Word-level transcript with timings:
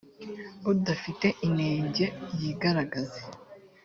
udafite 0.71 1.27
inenge 1.47 2.05
yigaragaze. 2.41 3.21